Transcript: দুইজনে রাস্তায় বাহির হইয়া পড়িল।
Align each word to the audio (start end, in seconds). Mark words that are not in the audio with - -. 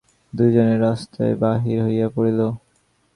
দুইজনে 0.33 0.75
রাস্তায় 0.77 1.33
বাহির 1.35 1.77
হইয়া 1.85 2.07
পড়িল। 2.15 2.39